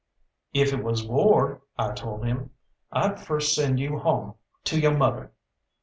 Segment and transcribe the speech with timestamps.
[0.51, 2.49] "If it was war," I told him,
[2.91, 5.31] "I'd first send you home to yo' mother.